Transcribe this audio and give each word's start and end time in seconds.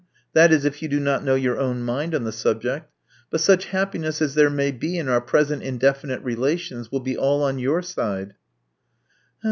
That 0.33 0.51
is, 0.51 0.65
if 0.65 0.81
you 0.81 0.87
do 0.87 0.99
not 0.99 1.23
know 1.23 1.35
your 1.35 1.59
own 1.59 1.83
mind 1.83 2.15
on 2.15 2.23
the 2.23 2.31
subject. 2.31 2.91
But 3.29 3.39
such 3.39 3.65
happiness 3.65 4.19
as 4.19 4.33
there 4.33 4.49
may 4.49 4.71
be 4.71 4.97
in 4.97 5.07
our 5.07 5.21
present 5.21 5.61
indefinite 5.61 6.23
relations 6.23 6.91
will 6.91 7.01
be 7.01 7.15
aU 7.19 7.41
on 7.43 7.59
your 7.59 7.83
side." 7.83 8.33